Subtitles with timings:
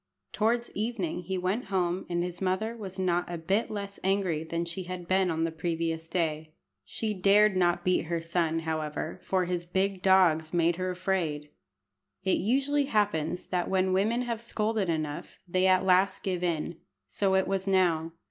[0.33, 4.65] Towards evening he went home, and his mother was not a bit less angry than
[4.65, 6.55] she had been on the previous day.
[6.83, 11.51] She dared not beat her son, however, for his big dogs made her afraid.
[12.23, 16.77] It usually happens that when women have scolded enough they at last give in.
[17.05, 18.13] So it was now.